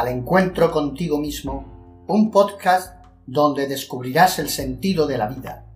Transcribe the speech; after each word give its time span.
al 0.00 0.08
encuentro 0.08 0.70
contigo 0.70 1.18
mismo, 1.18 2.06
un 2.08 2.30
podcast 2.30 3.04
donde 3.26 3.68
descubrirás 3.68 4.38
el 4.38 4.48
sentido 4.48 5.06
de 5.06 5.18
la 5.18 5.26
vida. 5.26 5.66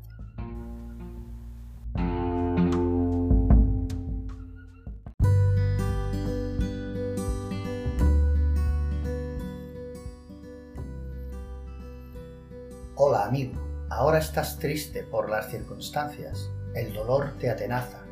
Hola 12.94 13.26
amigo, 13.26 13.52
ahora 13.90 14.16
estás 14.20 14.58
triste 14.58 15.02
por 15.02 15.28
las 15.28 15.50
circunstancias, 15.50 16.48
el 16.74 16.94
dolor 16.94 17.34
te 17.38 17.50
atenaza, 17.50 18.06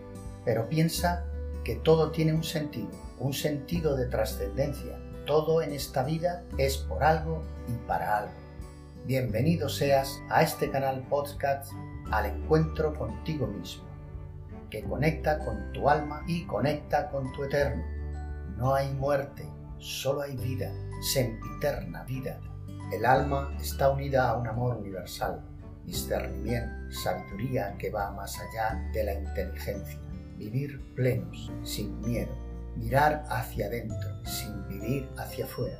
pero 0.44 0.68
piensa 0.68 1.24
que 1.64 1.76
todo 1.76 2.10
tiene 2.10 2.34
un 2.34 2.44
sentido, 2.44 2.90
un 3.18 3.32
sentido 3.32 3.96
de 3.96 4.08
trascendencia. 4.08 4.98
Todo 5.32 5.62
en 5.62 5.72
esta 5.72 6.02
vida 6.02 6.44
es 6.58 6.76
por 6.76 7.02
algo 7.02 7.42
y 7.66 7.72
para 7.88 8.18
algo. 8.18 8.34
Bienvenido 9.06 9.66
seas 9.70 10.20
a 10.28 10.42
este 10.42 10.70
canal 10.70 11.06
podcast 11.08 11.72
al 12.10 12.26
encuentro 12.26 12.92
contigo 12.92 13.46
mismo, 13.46 13.84
que 14.68 14.82
conecta 14.84 15.38
con 15.38 15.72
tu 15.72 15.88
alma 15.88 16.22
y 16.26 16.44
conecta 16.44 17.08
con 17.08 17.32
tu 17.32 17.44
eterno. 17.44 17.82
No 18.58 18.74
hay 18.74 18.92
muerte, 18.92 19.48
solo 19.78 20.20
hay 20.20 20.36
vida, 20.36 20.70
sempiterna 21.00 22.02
vida. 22.02 22.38
El 22.92 23.06
alma 23.06 23.56
está 23.58 23.88
unida 23.88 24.28
a 24.28 24.36
un 24.36 24.46
amor 24.46 24.76
universal, 24.76 25.40
discernimiento, 25.86 26.92
sabiduría 27.02 27.74
que 27.78 27.88
va 27.88 28.10
más 28.10 28.38
allá 28.38 28.78
de 28.92 29.02
la 29.02 29.14
inteligencia 29.14 29.98
vivir 30.36 30.78
plenos, 30.94 31.50
sin 31.62 31.98
miedo, 32.02 32.34
mirar 32.76 33.24
hacia 33.28 33.66
adentro, 33.66 34.10
sin 34.24 34.61
vivir 34.82 35.08
hacia 35.16 35.44
afuera. 35.44 35.78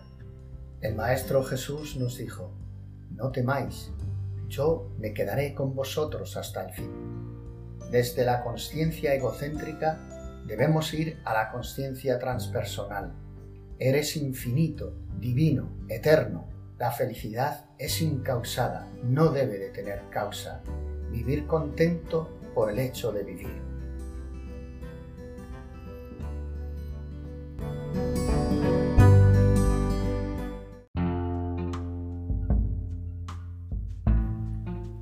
El 0.81 0.95
Maestro 0.95 1.43
Jesús 1.43 1.97
nos 1.97 2.19
dijo, 2.19 2.53
no 3.11 3.31
temáis, 3.31 3.91
yo 4.49 4.91
me 4.99 5.13
quedaré 5.13 5.55
con 5.55 5.75
vosotros 5.75 6.37
hasta 6.37 6.65
el 6.67 6.73
fin. 6.73 6.91
Desde 7.91 8.25
la 8.25 8.43
conciencia 8.43 9.15
egocéntrica 9.15 10.01
debemos 10.47 10.93
ir 10.95 11.21
a 11.25 11.35
la 11.35 11.51
conciencia 11.51 12.19
transpersonal. 12.19 13.13
Eres 13.79 14.17
infinito, 14.17 14.95
divino, 15.19 15.69
eterno. 15.89 16.49
La 16.79 16.91
felicidad 16.91 17.67
es 17.79 18.01
incausada, 18.01 18.89
no 19.05 19.31
debe 19.31 19.59
de 19.59 19.71
tener 19.71 20.09
causa. 20.11 20.63
Vivir 21.11 21.47
contento 21.47 22.29
por 22.55 22.71
el 22.71 22.79
hecho 22.79 23.13
de 23.13 23.23
vivir. 23.23 23.72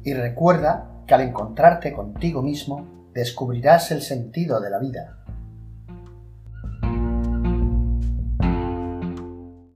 Y 0.03 0.15
recuerda 0.15 0.91
que 1.07 1.15
al 1.15 1.21
encontrarte 1.23 1.93
contigo 1.93 2.43
mismo, 2.43 3.11
descubrirás 3.13 3.91
el 3.91 4.03
sentido 4.03 4.61
de 4.61 4.71
la 4.71 4.79
vida. 4.79 5.20